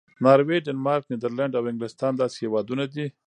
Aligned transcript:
ناروې، 0.23 0.57
ډنمارک، 0.65 1.03
نیدرلینډ 1.11 1.53
او 1.55 1.69
انګلستان 1.71 2.13
داسې 2.15 2.37
هېوادونه 2.43 2.83
دي. 2.93 3.05